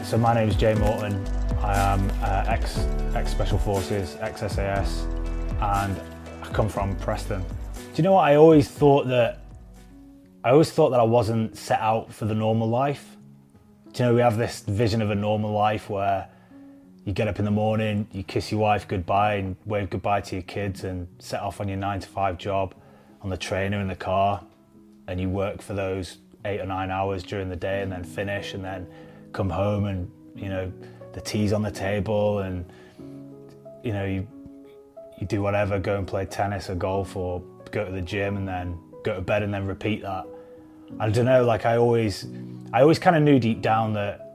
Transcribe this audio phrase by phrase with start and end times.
[0.00, 1.22] So my name is Jay Morton.
[1.60, 2.78] I am uh, ex
[3.14, 5.02] ex Special Forces, ex SAS,
[5.60, 6.00] and
[6.42, 7.42] I come from Preston.
[7.42, 7.46] Do
[7.96, 8.24] you know what?
[8.24, 9.40] I always thought that
[10.44, 13.16] I always thought that I wasn't set out for the normal life.
[13.92, 16.26] Do you know we have this vision of a normal life where
[17.04, 20.36] you get up in the morning, you kiss your wife goodbye and wave goodbye to
[20.36, 22.74] your kids and set off on your nine to five job
[23.20, 24.42] on the trainer in the car
[25.06, 28.54] and you work for those eight or nine hours during the day and then finish
[28.54, 28.86] and then
[29.32, 30.72] come home and you know
[31.12, 32.64] the tea's on the table and
[33.82, 34.26] you know you
[35.18, 38.46] you do whatever go and play tennis or golf or go to the gym and
[38.46, 40.26] then go to bed and then repeat that.
[41.00, 42.26] I don't know like i always
[42.72, 44.28] i always kind of knew deep down that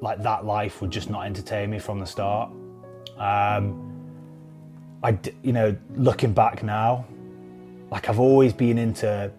[0.00, 2.50] like that life would just not entertain me from the start.
[3.18, 3.86] Um
[5.02, 7.06] i you know looking back now
[7.90, 9.30] like i've always been into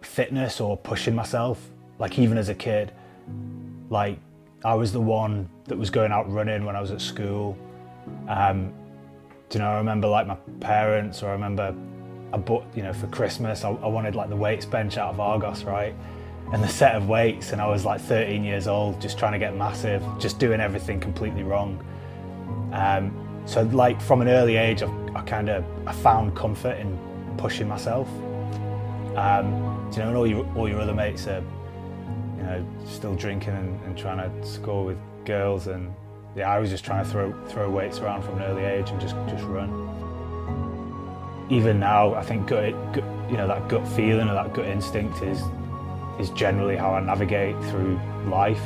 [0.00, 2.92] fitness or pushing myself like even as a kid
[3.90, 4.18] like
[4.64, 7.56] I was the one that was going out running when I was at school.
[8.28, 8.72] Um,
[9.48, 11.74] do you know, I remember like my parents, or I remember
[12.32, 15.20] I bought, you know, for Christmas, I, I, wanted like the weights bench out of
[15.20, 15.94] Argos, right?
[16.52, 19.38] And the set of weights, and I was like 13 years old, just trying to
[19.38, 21.82] get massive, just doing everything completely wrong.
[22.72, 26.98] Um, so, like from an early age, I've, I kind of I found comfort in
[27.38, 28.08] pushing myself.
[29.16, 31.42] Um, you know, and all your all your other mates are
[32.48, 35.66] know, still drinking and, and, trying to score with girls.
[35.66, 35.94] And
[36.36, 39.00] yeah, I was just trying to throw throw weights around from an early age and
[39.00, 39.70] just just run.
[41.50, 45.22] Even now, I think gut, gut, you know that gut feeling or that gut instinct
[45.22, 45.42] is
[46.18, 48.62] is generally how I navigate through life.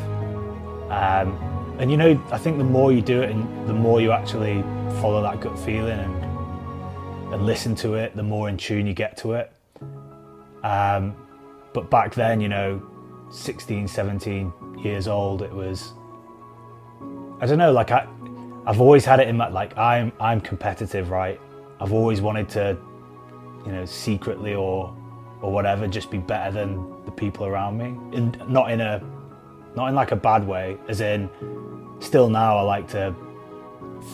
[0.90, 4.12] Um, and you know, I think the more you do it, and the more you
[4.12, 4.62] actually
[5.00, 9.16] follow that gut feeling and and listen to it, the more in tune you get
[9.18, 9.52] to it.
[10.62, 11.16] Um,
[11.72, 12.82] but back then, you know,
[13.32, 15.94] 16, 17 years old, it was,
[17.40, 18.06] I don't know, like I,
[18.66, 21.40] I've always had it in my, like I'm, I'm competitive, right?
[21.80, 22.76] I've always wanted to,
[23.66, 24.94] you know, secretly or,
[25.40, 27.96] or whatever, just be better than the people around me.
[28.16, 29.02] And not in a,
[29.74, 31.30] not in like a bad way, as in,
[32.00, 33.14] still now I like to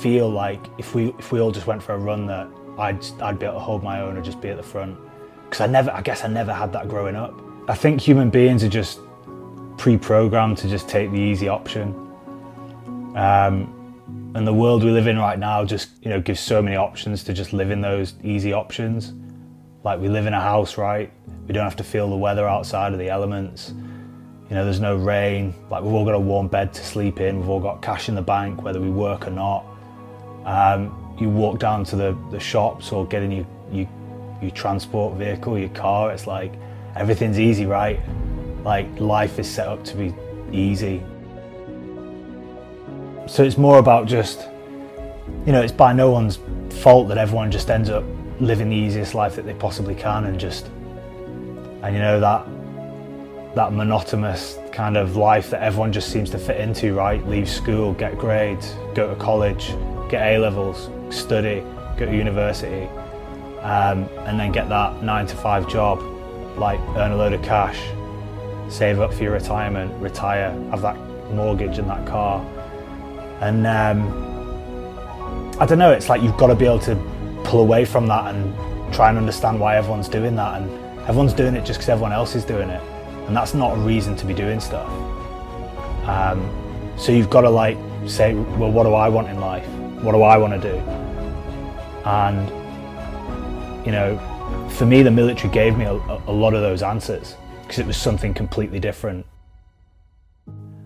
[0.00, 3.38] feel like if we, if we all just went for a run that I'd, I'd
[3.38, 4.96] be able to hold my own or just be at the front.
[5.44, 7.34] Because I never, I guess I never had that growing up.
[7.68, 9.00] I think human beings are just
[9.78, 11.94] pre-programmed to just take the easy option.
[13.16, 13.74] Um,
[14.34, 17.24] and the world we live in right now just you know gives so many options
[17.24, 19.14] to just live in those easy options.
[19.84, 21.10] Like we live in a house, right?
[21.46, 23.72] We don't have to feel the weather outside of the elements.
[24.50, 25.54] You know, there's no rain.
[25.70, 27.40] Like we've all got a warm bed to sleep in.
[27.40, 29.64] We've all got cash in the bank, whether we work or not.
[30.44, 33.88] Um, you walk down to the, the shops or get in your, your
[34.40, 36.12] your transport vehicle, your car.
[36.12, 36.52] It's like
[36.96, 38.00] everything's easy, right?
[38.68, 40.14] Like life is set up to be
[40.52, 41.02] easy.
[43.26, 44.46] So it's more about just,
[45.46, 46.38] you know, it's by no one's
[46.82, 48.04] fault that everyone just ends up
[48.40, 52.44] living the easiest life that they possibly can and just, and you know, that,
[53.54, 57.26] that monotonous kind of life that everyone just seems to fit into, right?
[57.26, 59.68] Leave school, get grades, go to college,
[60.10, 61.60] get A levels, study,
[61.96, 62.84] go to university,
[63.62, 66.02] um, and then get that nine to five job,
[66.58, 67.80] like earn a load of cash,
[68.68, 70.96] save up for your retirement, retire, have that
[71.32, 72.44] mortgage and that car.
[73.40, 76.96] And um, I don't know, it's like you've got to be able to
[77.44, 78.54] pull away from that and
[78.92, 80.60] try and understand why everyone's doing that.
[80.60, 80.70] And
[81.00, 82.82] everyone's doing it just because everyone else is doing it.
[83.26, 84.88] And that's not a reason to be doing stuff.
[86.06, 87.76] Um, so you've got to like
[88.06, 89.68] say, well, what do I want in life?
[90.02, 90.76] What do I want to do?
[92.04, 92.48] And,
[93.84, 94.18] you know,
[94.70, 97.36] for me, the military gave me a, a lot of those answers
[97.68, 99.26] because it was something completely different.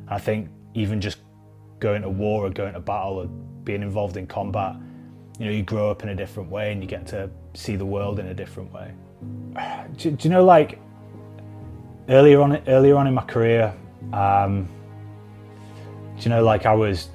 [0.09, 1.19] I think even just
[1.79, 3.27] going to war or going to battle or
[3.63, 4.75] being involved in combat,
[5.39, 7.87] you know, you grow up in a different way and you get to see the
[7.87, 8.93] world in a different way.
[9.97, 10.81] Do, do you know, like
[12.09, 13.73] earlier on, earlier on in my career,
[14.13, 14.69] um,
[16.17, 17.11] do you know, like I was,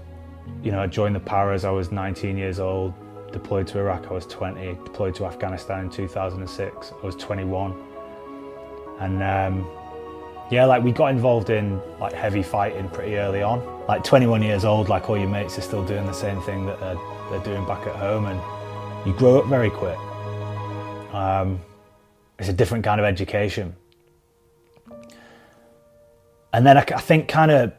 [0.64, 1.66] you know, I joined the Paras.
[1.66, 2.94] I was 19 years old.
[3.34, 4.08] Deployed to Iraq.
[4.08, 4.76] I was 20.
[4.86, 6.94] Deployed to Afghanistan in 2006.
[7.04, 7.87] I was 21
[9.00, 9.68] and um,
[10.50, 13.62] yeah, like we got involved in like heavy fighting pretty early on.
[13.88, 16.80] Like 21 years old, like all your mates are still doing the same thing that
[16.80, 16.98] they're,
[17.30, 18.40] they're doing back at home, and
[19.08, 19.98] you grow up very quick.
[21.14, 21.60] Um,
[22.40, 23.76] it's a different kind of education.
[26.54, 27.74] And then I, I think kind of,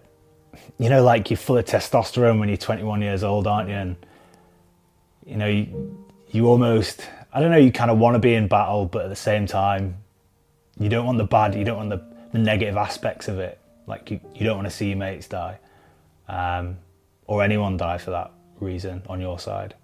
[0.78, 3.74] you know, like you're full of testosterone when you're 21 years old, aren't you?
[3.74, 3.96] And
[5.28, 8.48] you know, you, you almost, I don't know, you kind of want to be in
[8.48, 9.98] battle, but at the same time,
[10.80, 12.02] you don't want the bad, you don't want the,
[12.32, 13.58] the negative aspects of it.
[13.86, 15.58] Like you, you don't want to see your mates die.
[16.28, 16.78] um,
[17.26, 18.30] or anyone die for that
[18.60, 19.74] reason on your side.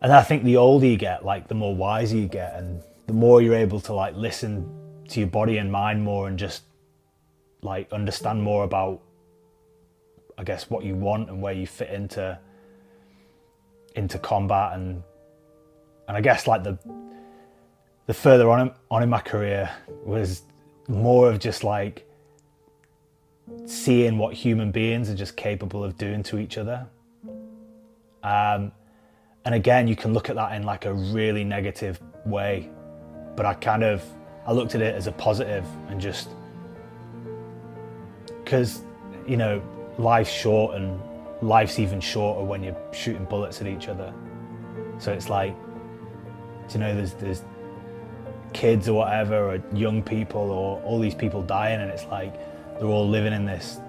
[0.00, 3.12] And I think the older you get, like the more wiser you get, and the
[3.12, 4.68] more you're able to like listen
[5.08, 6.62] to your body and mind more, and just
[7.62, 9.00] like understand more about,
[10.36, 12.36] I guess, what you want and where you fit into
[13.94, 15.04] into combat, and
[16.08, 16.76] and I guess like the
[18.06, 19.70] the further on on in my career
[20.04, 20.42] was
[20.88, 22.06] more of just like
[23.66, 26.86] seeing what human beings are just capable of doing to each other.
[28.22, 28.72] Um,
[29.44, 32.70] and again, you can look at that in like a really negative way,
[33.36, 34.04] but I kind of
[34.46, 36.28] I looked at it as a positive and just
[38.26, 38.82] because
[39.26, 39.62] you know
[39.98, 41.00] life's short and
[41.42, 44.12] life's even shorter when you're shooting bullets at each other.
[44.98, 45.54] So it's like,
[46.72, 47.42] you know, there's there's
[48.52, 52.32] kids or whatever, or young people, or all these people dying, and it's like
[52.78, 53.80] they're all living in this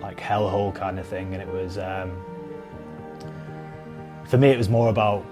[0.00, 1.32] like hellhole kind of thing.
[1.32, 2.12] And it was, um,
[4.26, 5.24] for me, it was more about,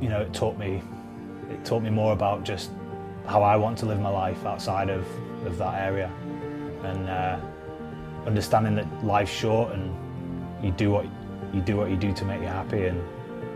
[0.00, 0.82] you know, it taught me,
[1.50, 2.70] it taught me more about just
[3.26, 5.04] how I want to live my life outside of,
[5.44, 6.10] of that area,
[6.84, 7.38] and uh,
[8.26, 9.94] understanding that life's short and
[10.64, 11.06] you do what
[11.52, 13.02] you do what you do to make you happy, and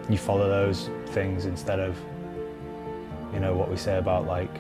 [0.08, 1.96] you follow those things instead of,
[3.32, 4.50] you know, what we say about like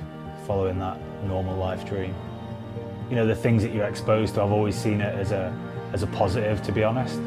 [0.46, 2.14] following that normal life dream
[3.12, 4.42] you know the things that you're exposed to.
[4.42, 5.54] I've always seen it as a
[5.92, 7.20] as a positive, to be honest.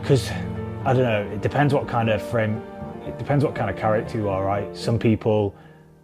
[0.00, 2.62] Because um, I don't know, it depends what kind of frame,
[3.04, 4.76] it depends what kind of character you are, right?
[4.76, 5.56] Some people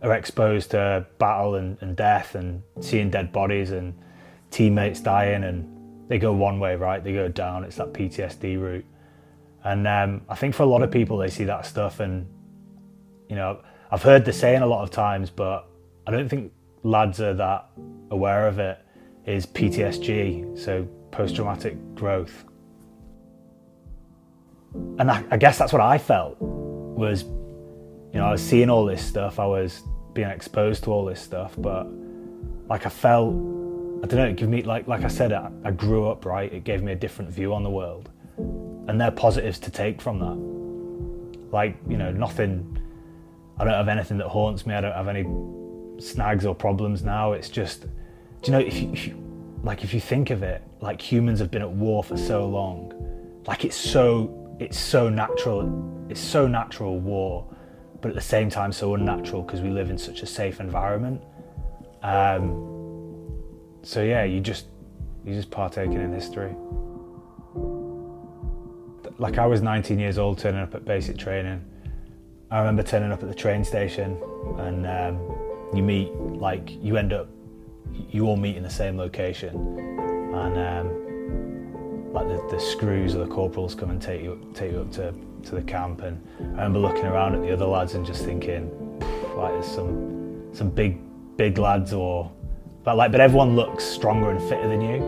[0.03, 3.95] are exposed to battle and, and death and seeing dead bodies and
[4.51, 5.65] teammates dying, and
[6.09, 7.05] they go one way, right?
[7.05, 7.63] They go down.
[7.63, 8.85] It's that PTSD route.
[9.63, 12.27] And um, I think for a lot of people, they see that stuff, and
[13.29, 13.61] you know,
[13.91, 15.69] I've heard the saying a lot of times, but
[16.07, 16.53] I don't think
[16.83, 17.71] lads are that
[18.11, 18.79] aware of it
[19.27, 22.45] is PTSG, so post traumatic growth.
[24.99, 28.85] And I, I, guess that's what I felt was, you know, I was seeing all
[28.85, 29.83] this stuff, I was
[30.13, 31.87] being exposed to all this stuff, but
[32.69, 33.35] like I felt,
[34.03, 36.53] I don't know, it gave me, like, like I said, I, I grew up, right?
[36.53, 38.11] It gave me a different view on the world.
[38.37, 41.53] And there are positives to take from that.
[41.53, 42.79] Like, you know, nothing,
[43.59, 45.27] I don't have anything that haunts me, I don't have any
[46.01, 47.33] snags or problems now.
[47.33, 47.89] It's just, do
[48.45, 49.25] you know, if you, if you,
[49.63, 52.93] like if you think of it, like humans have been at war for so long,
[53.47, 56.07] like it's so it's so natural.
[56.09, 57.47] It's so natural war,
[58.01, 61.21] but at the same time so unnatural because we live in such a safe environment.
[62.03, 62.77] Um,
[63.83, 64.67] so yeah, you just
[65.25, 66.55] you just partaking in history.
[69.19, 71.65] Like I was 19 years old, turning up at basic training.
[72.51, 74.21] I remember turning up at the train station
[74.59, 74.87] and.
[74.87, 75.39] Um,
[75.75, 77.29] you meet like you end up
[78.11, 79.55] you all meet in the same location
[80.35, 84.81] and um, like the, the screws or the corporals come and take you take you
[84.81, 88.05] up to, to the camp and I remember looking around at the other lads and
[88.05, 88.71] just thinking
[89.37, 90.99] like there's some some big
[91.37, 92.31] big lads or
[92.83, 95.03] but like but everyone looks stronger and fitter than you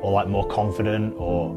[0.00, 1.54] or like more confident or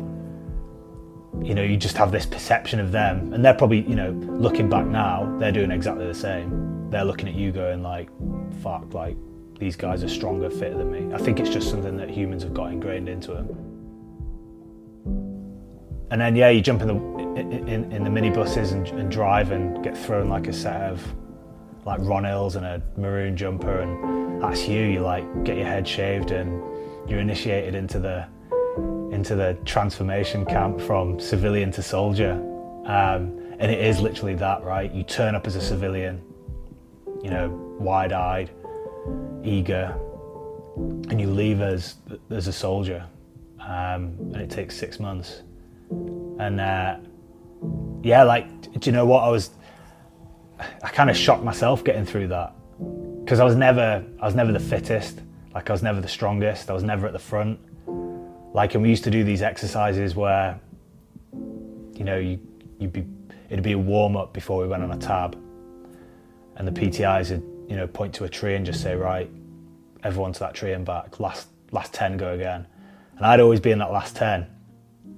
[1.44, 4.70] you know you just have this perception of them and they're probably you know looking
[4.70, 8.10] back now they're doing exactly the same they're looking at you going like
[8.62, 9.16] fuck, like
[9.60, 11.14] these guys are stronger, fitter than me.
[11.14, 13.48] I think it's just something that humans have got ingrained into them.
[16.12, 16.96] And then yeah, you jump in the
[17.40, 21.02] in, in the minibuses and, and drive and get thrown like a set of
[21.86, 24.82] like Ron Hills and a maroon jumper, and that's you.
[24.82, 26.62] You like get your head shaved and
[27.10, 28.28] you're initiated into the
[29.20, 32.32] into the transformation camp from civilian to soldier.
[32.86, 33.22] Um,
[33.60, 34.90] and it is literally that, right?
[34.94, 36.22] You turn up as a civilian,
[37.22, 38.50] you know, wide-eyed,
[39.44, 39.94] eager,
[41.10, 41.96] and you leave as
[42.30, 43.06] as a soldier,
[43.60, 44.02] um,
[44.34, 45.44] and it takes six months.
[45.92, 47.00] And uh,
[48.02, 48.48] yeah, like,
[48.80, 49.24] do you know what?
[49.24, 49.50] I was,
[50.60, 52.54] I kind of shocked myself getting through that
[53.26, 55.20] because I was never, I was never the fittest.
[55.54, 56.70] Like I was never the strongest.
[56.70, 57.60] I was never at the front.
[58.54, 60.60] Like, and we used to do these exercises where,
[61.32, 62.40] you know, you
[62.80, 63.06] you'd be,
[63.50, 65.38] it'd be a warm up before we went on a tab.
[66.56, 69.30] And the PTIs would you know point to a tree and just say right,
[70.04, 71.20] everyone to that tree and back.
[71.20, 72.68] Last last ten go again,
[73.16, 74.48] and I'd always be in that last ten,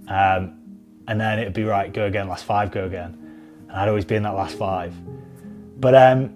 [0.08, 0.60] um,
[1.08, 3.18] and then it'd be right go again, last five go again,
[3.70, 4.94] and I'd always be in that last five.
[5.80, 6.34] But um,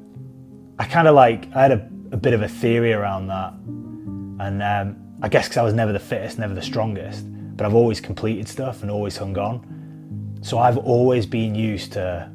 [0.79, 4.63] I kind of like I had a, a, bit of a theory around that, and
[4.63, 7.25] um, I guess because I was never the fittest, never the strongest,
[7.57, 10.37] but I've always completed stuff and always hung on.
[10.43, 12.29] So I've always been used to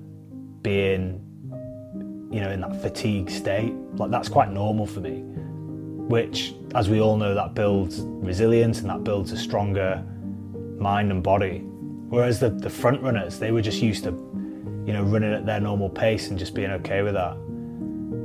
[0.62, 1.24] being
[2.32, 3.72] you know, in that fatigue state.
[3.94, 5.22] Like that's quite normal for me.
[6.10, 10.04] which, as we all know, that builds resilience and that builds a stronger
[10.76, 11.58] mind and body.
[12.08, 14.10] Whereas the, the front runners, they were just used to,
[14.84, 17.36] you know, running at their normal pace and just being okay with that.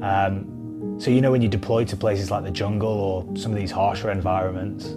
[0.02, 0.55] Um,
[0.98, 3.72] so, you know, when you deploy to places like the jungle or some of these
[3.72, 4.96] harsher environments,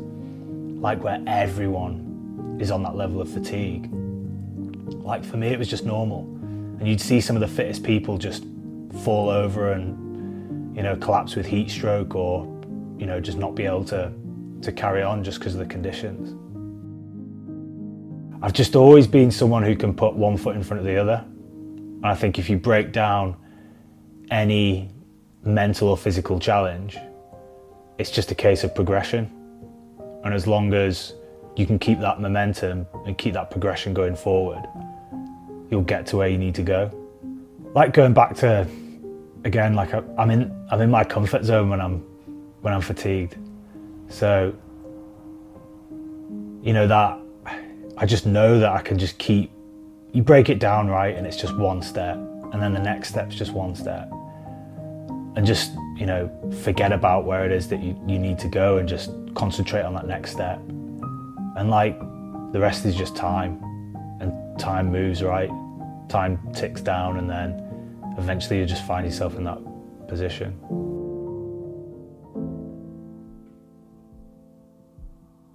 [0.80, 3.90] like where everyone is on that level of fatigue,
[5.02, 6.20] like for me, it was just normal.
[6.78, 8.44] And you'd see some of the fittest people just
[9.02, 12.44] fall over and, you know, collapse with heat stroke or,
[12.96, 14.12] you know, just not be able to,
[14.62, 16.36] to carry on just because of the conditions.
[18.40, 21.24] I've just always been someone who can put one foot in front of the other.
[21.26, 23.36] And I think if you break down
[24.30, 24.90] any
[25.42, 26.98] mental or physical challenge,
[27.98, 29.30] it's just a case of progression.
[30.24, 31.14] And as long as
[31.56, 34.64] you can keep that momentum and keep that progression going forward,
[35.70, 36.90] you'll get to where you need to go.
[37.74, 38.66] Like going back to
[39.44, 41.98] again, like I, I'm in I'm in my comfort zone when I'm
[42.62, 43.36] when I'm fatigued.
[44.08, 44.54] So
[46.62, 47.18] you know that
[47.96, 49.50] I just know that I can just keep
[50.12, 53.36] you break it down right and it's just one step and then the next step's
[53.36, 54.10] just one step.
[55.38, 56.28] And just, you know,
[56.64, 59.94] forget about where it is that you, you need to go and just concentrate on
[59.94, 60.58] that next step.
[61.56, 61.96] And like
[62.50, 63.62] the rest is just time.
[64.20, 65.48] And time moves right.
[66.08, 67.62] Time ticks down and then
[68.18, 69.60] eventually you just find yourself in that
[70.08, 70.58] position.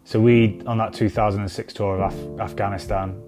[0.06, 3.22] So we, on that 2006 tour of Af- Afghanistan,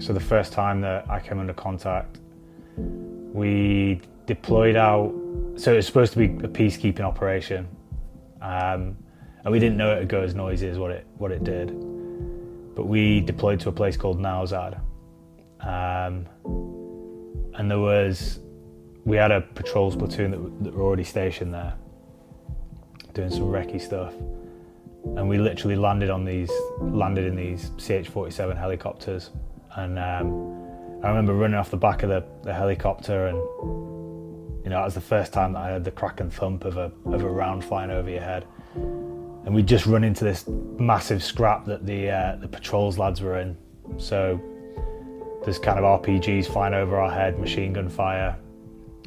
[0.00, 2.18] so the first time that I came under contact,
[2.76, 5.14] we deployed out.
[5.56, 7.68] So it was supposed to be a peacekeeping operation,
[8.40, 8.96] um,
[9.44, 11.68] and we didn't know it would go as noisy as what it what it did.
[12.74, 14.78] But we deployed to a place called Nowzad,
[15.60, 16.26] um,
[17.54, 18.40] and there was
[19.04, 21.74] we had a patrols platoon that, that were already stationed there,
[23.14, 24.12] doing some recce stuff
[25.14, 29.30] and we literally landed on these landed in these CH-47 helicopters
[29.76, 33.38] and um, I remember running off the back of the, the, helicopter and
[34.66, 36.76] you know it was the first time that I heard the crack and thump of
[36.76, 38.44] a, of a round flying over your head
[38.74, 43.38] and we just run into this massive scrap that the uh, the patrols lads were
[43.38, 43.56] in
[43.96, 44.40] so
[45.44, 48.36] there's kind of RPGs flying over our head machine gun fire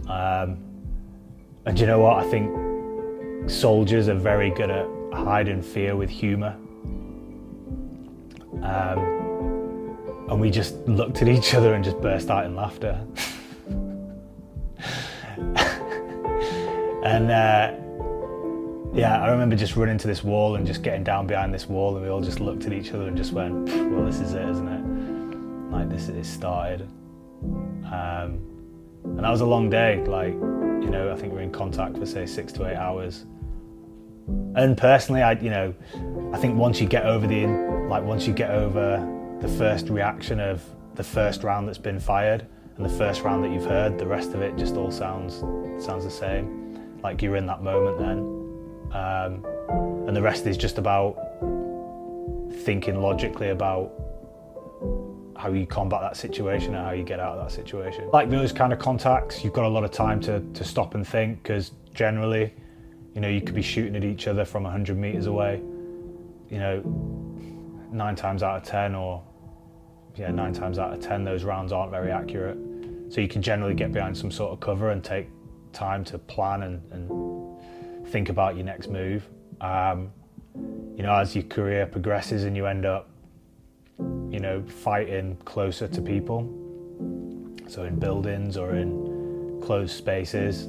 [0.07, 0.63] um,
[1.65, 6.55] and you know what I think soldiers are very good at hiding fear with humour.
[8.61, 9.17] Um,
[10.29, 13.05] and we just looked at each other and just burst out in laughter.
[17.03, 17.73] and uh,
[18.93, 21.95] yeah, I remember just running to this wall and just getting down behind this wall,
[21.95, 24.47] and we all just looked at each other and just went, "Well, this is it,
[24.47, 25.71] isn't it?
[25.71, 26.81] Like this is started."
[27.91, 28.39] Um,
[29.03, 30.03] and that was a long day.
[30.05, 33.25] Like, you know, I think we were in contact for say six to eight hours.
[34.55, 35.73] And personally, I you know,
[36.33, 37.45] I think once you get over the
[37.87, 40.63] like once you get over the first reaction of
[40.95, 42.45] the first round that's been fired
[42.79, 45.39] and the first round that you've heard, the rest of it just all sounds
[45.83, 46.99] sounds the same.
[47.03, 48.17] Like you're in that moment then,
[48.99, 49.45] um,
[50.07, 51.15] and the rest is just about
[52.63, 53.91] thinking logically about
[55.37, 58.09] how you combat that situation and how you get out of that situation.
[58.11, 61.07] Like those kind of contacts, you've got a lot of time to, to stop and
[61.07, 62.53] think because generally
[63.19, 65.61] you know, you could be shooting at each other from 100 meters away.
[66.49, 66.81] You know,
[67.91, 69.23] nine times out of 10 or
[70.19, 72.57] yeah, nine times out of 10, those rounds aren't very accurate.
[73.09, 75.29] So you can generally get behind some sort of cover and take
[75.71, 79.27] time to plan and, and think about your next move.
[79.61, 80.11] Um,
[80.95, 83.09] you know, as your career progresses and you end up,
[84.29, 86.41] you know, fighting closer to people,
[87.67, 90.67] so in buildings or in closed spaces,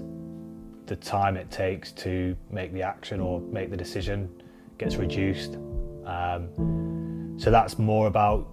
[0.86, 4.30] the time it takes to make the action or make the decision
[4.78, 5.56] gets reduced.
[6.04, 8.48] Um, so that's more about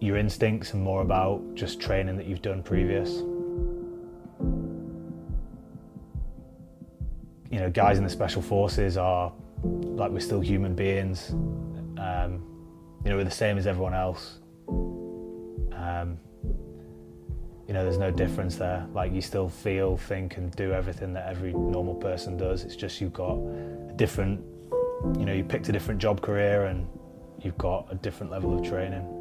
[0.00, 3.18] your instincts and more about just training that you've done previous.
[7.50, 11.30] You know, guys in the special forces are like we're still human beings.
[11.30, 12.42] Um,
[13.04, 14.38] you know, we're the same as everyone else.
[14.68, 16.18] Um,
[17.66, 18.86] you know, there's no difference there.
[18.94, 22.64] Like you still feel, think, and do everything that every normal person does.
[22.64, 24.40] It's just you've got a different,
[25.18, 26.86] you know, you picked a different job career and
[27.40, 29.19] you've got a different level of training.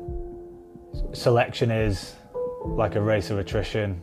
[1.14, 2.16] Selection is
[2.64, 4.02] like a race of attrition,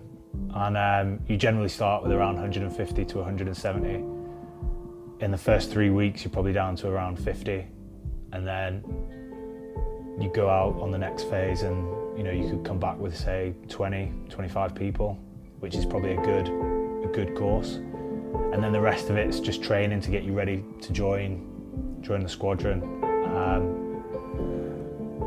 [0.55, 4.05] and um, you generally start with around 150 to 170.
[5.21, 7.67] In the first three weeks, you're probably down to around 50,
[8.33, 8.85] and then
[10.21, 13.15] you go out on the next phase and you know you could come back with
[13.15, 15.19] say 20 25 people
[15.61, 17.75] which is probably a good a good course
[18.53, 21.47] and then the rest of it's just training to get you ready to join
[22.07, 22.83] join the squadron.
[23.37, 23.83] Um,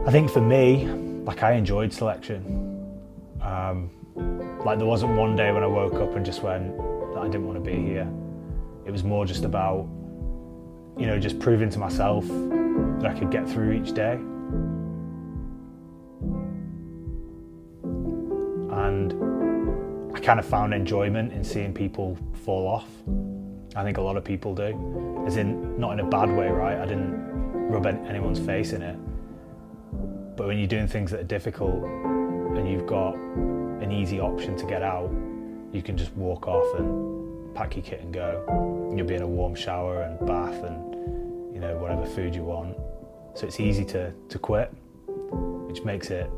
[0.08, 0.86] I think for me,
[1.30, 2.42] like I enjoyed selection.
[3.40, 3.92] Um,
[4.66, 6.76] like there wasn't one day when I woke up and just went
[7.14, 8.12] that I didn't want to be here.
[8.88, 9.88] It was more just about,
[10.98, 14.14] you know, just proving to myself that I could get through each day.
[18.84, 19.14] And
[20.16, 22.90] I kind of found enjoyment in seeing people fall off.
[23.76, 26.80] I think a lot of people do, as in not in a bad way, right?
[26.80, 28.98] I didn't rub anyone's face in it.
[30.40, 34.66] But when you're doing things that are difficult and you've got an easy option to
[34.66, 35.12] get out,
[35.74, 38.90] you can just walk off and pack your kit and go.
[38.96, 42.78] You'll be in a warm shower and bath and you know whatever food you want.
[43.34, 44.70] So it's easy to, to quit,
[45.68, 46.32] which makes it,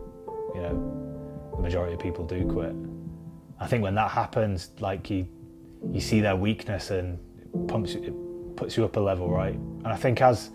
[0.55, 2.73] you know, the majority of people do quit.
[3.59, 5.27] I think when that happens, like you,
[5.91, 8.11] you see their weakness and it pumps, it
[8.55, 9.53] puts you up a level, right?
[9.53, 10.49] And I think as,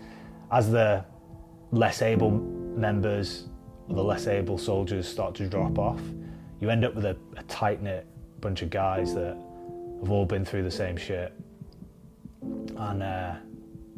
[0.51, 1.05] as the
[1.71, 3.47] less able members,
[3.89, 6.01] the less able soldiers start to drop off,
[6.59, 8.05] you end up with a, a tight knit
[8.39, 9.35] bunch of guys that
[10.01, 11.33] have all been through the same shit,
[12.41, 13.35] and uh,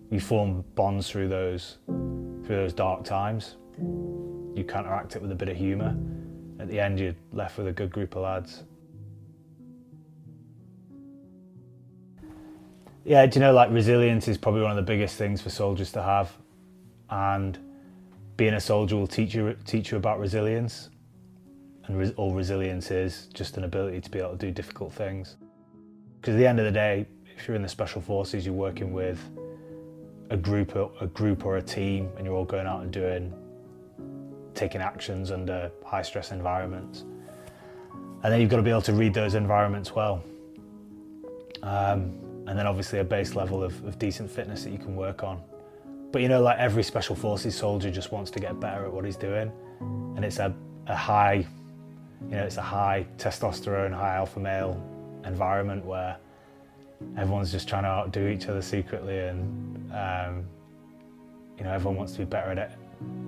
[0.10, 3.58] you form bonds through those through those dark times.
[3.78, 5.96] You counteract it with a bit of humour.
[6.60, 8.64] At the end, you're left with a good group of lads.
[13.06, 15.92] Yeah, do you know, like resilience is probably one of the biggest things for soldiers
[15.94, 16.32] to have,
[17.10, 17.58] and
[18.40, 20.90] being a soldier will teach you teach you about resilience
[21.84, 25.36] and res- all resilience is just an ability to be able to do difficult things.
[26.22, 28.94] Because at the end of the day, if you're in the special forces, you're working
[28.94, 29.20] with
[30.30, 33.34] a group, or, a group or a team, and you're all going out and doing,
[34.54, 37.04] taking actions under high stress environments.
[38.24, 40.24] And then you've got to be able to read those environments well.
[41.62, 42.14] Um,
[42.48, 45.42] and then obviously a base level of, of decent fitness that you can work on.
[46.12, 49.06] But you know, like every special forces soldier just wants to get better at what
[49.06, 50.54] he's doing, and it's a,
[50.88, 51.46] a high
[52.28, 54.82] you know, it's a high testosterone, high alpha male
[55.26, 56.18] environment where
[57.18, 60.46] everyone's just trying to outdo each other secretly and um,
[61.58, 62.72] you know everyone wants to be better at it.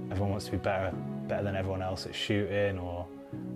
[0.10, 0.94] Everyone wants to be better
[1.28, 3.08] better than everyone else at shooting or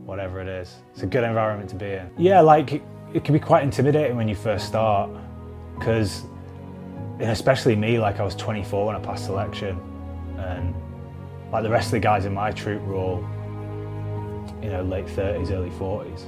[0.05, 0.75] whatever it is.
[0.93, 2.09] It's a good environment to be in.
[2.17, 2.81] Yeah like it,
[3.13, 5.09] it can be quite intimidating when you first start
[5.77, 6.23] because
[7.19, 9.79] especially me like i was 24 when i passed selection
[10.37, 10.75] and
[11.51, 13.23] like the rest of the guys in my troop were all
[14.65, 16.27] you know, late 30s, early 40s.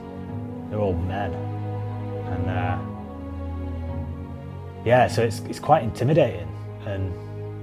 [0.70, 1.34] They're all men.
[1.34, 2.80] And uh,
[4.86, 6.48] yeah, so it's, it's quite intimidating.
[6.86, 7.14] And,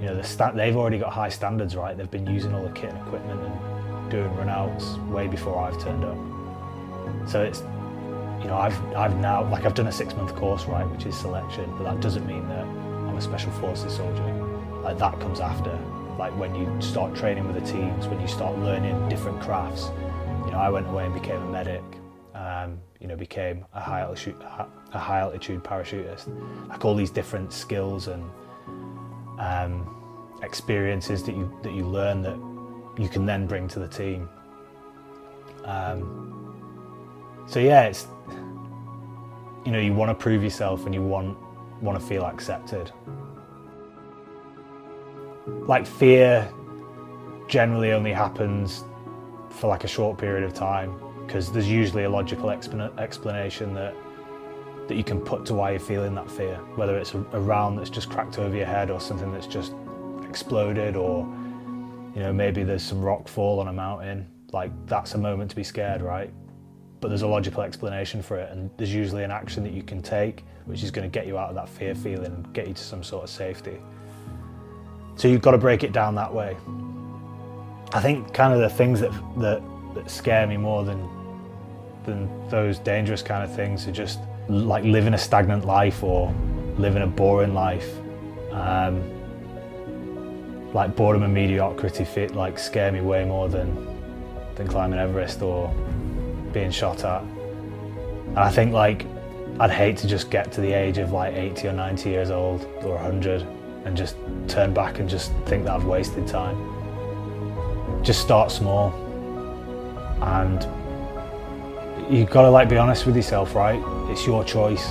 [0.01, 1.95] you know, the sta- they've already got high standards, right?
[1.95, 6.03] They've been using all the kit and equipment and doing runouts way before I've turned
[6.03, 6.17] up.
[7.29, 7.61] So it's,
[8.41, 11.17] you know, I've, I've now, like I've done a six month course, right, which is
[11.17, 12.84] selection, but that doesn't mean that
[13.15, 14.23] A special forces soldier.
[14.83, 15.71] Like that comes after,
[16.19, 19.89] like when you start training with the teams, when you start learning different crafts,
[20.45, 21.83] You know, I went away and became a medic.
[22.33, 24.35] Um, you know, became a high altitude,
[24.93, 26.27] a high altitude parachutist.
[26.67, 28.29] Like all these different skills and
[29.39, 29.95] um,
[30.43, 32.37] experiences that you that you learn that
[33.01, 34.29] you can then bring to the team.
[35.63, 36.53] Um,
[37.47, 38.07] so yeah, it's
[39.65, 41.37] you know you want to prove yourself and you want
[41.85, 42.91] want to feel accepted.
[45.45, 46.51] Like fear
[47.47, 48.83] generally only happens
[49.49, 53.93] for like a short period of time because there's usually a logical explanation that
[54.87, 57.77] that you can put to why you're feeling that fear, whether it's a, a round
[57.77, 59.73] that's just cracked over your head or something that's just
[60.27, 61.25] exploded or
[62.15, 65.55] you know maybe there's some rock fall on a mountain like that's a moment to
[65.55, 66.29] be scared right
[67.05, 70.01] but there's a logical explanation for it and there's usually an action that you can
[70.01, 72.73] take which is going to get you out of that fear feeling and get you
[72.73, 73.77] to some sort of safety
[75.15, 76.57] so you've got to break it down that way
[77.93, 79.61] I think kind of the things that, that,
[79.93, 81.07] that scare me more than
[82.05, 86.33] than those dangerous kind of things are just like living a stagnant life or
[86.77, 87.97] living a boring life.
[88.51, 89.11] Um,
[90.73, 93.69] like boredom and mediocrity fit like scare me way more than
[94.55, 95.73] than climbing Everest or
[96.55, 97.21] being shot at.
[97.21, 99.05] And I think like
[99.59, 102.63] I'd hate to just get to the age of like 80 or 90 years old
[102.81, 103.45] or 100
[103.85, 104.15] and just
[104.47, 106.57] turn back and just think that I've wasted time.
[108.03, 108.93] Just start small.
[110.21, 110.65] And
[112.11, 113.81] you've got to like be honest with yourself right?
[114.09, 114.89] It's your choice.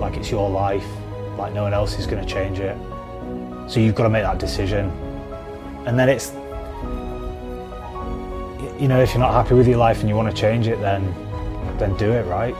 [0.00, 0.86] Like it's your life.
[1.36, 2.76] Like no one else is going to change it.
[3.68, 4.90] So you've got to make that decision.
[5.86, 6.32] And then it's
[8.80, 10.80] you know if you're not happy with your life and you want to change it
[10.80, 11.14] then
[11.78, 12.54] then do it right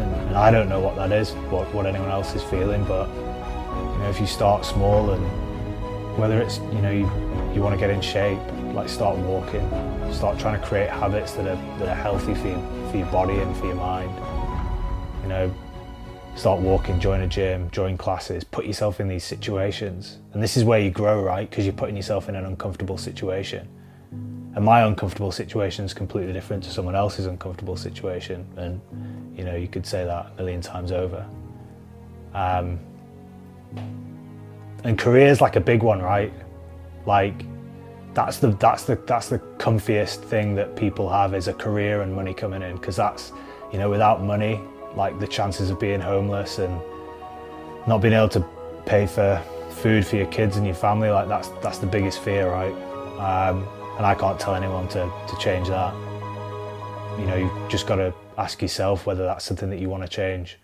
[0.00, 3.08] and, and, I don't know what that is, what, what anyone else is feeling, but
[3.08, 7.10] you know, if you start small and whether it's, you know, you,
[7.54, 8.38] you want to get in shape,
[8.72, 9.68] like start walking,
[10.12, 13.38] start trying to create habits that are, that are healthy for, you, for your body
[13.38, 14.12] and for your mind.
[15.22, 15.54] You know,
[16.36, 20.18] start walking, join a gym, join classes, put yourself in these situations.
[20.32, 21.50] And this is where you grow, right?
[21.50, 23.68] Because you're putting yourself in an uncomfortable situation.
[24.60, 28.46] And my uncomfortable situation is completely different to someone else's uncomfortable situation.
[28.58, 28.78] And,
[29.34, 31.26] you know, you could say that a million times over.
[32.34, 32.78] Um,
[34.84, 36.30] and career's like a big one, right?
[37.06, 37.46] Like,
[38.12, 42.14] that's the that's the that's the comfiest thing that people have is a career and
[42.14, 43.32] money coming in because that's
[43.72, 44.60] you know without money
[44.94, 46.78] like the chances of being homeless and
[47.86, 48.44] not being able to
[48.84, 52.50] pay for food for your kids and your family like that's that's the biggest fear
[52.50, 52.74] right
[53.20, 53.64] um,
[54.00, 55.92] and I can't tell anyone to, to change that.
[57.18, 60.08] You know, you've just got to ask yourself whether that's something that you want to
[60.08, 60.56] change.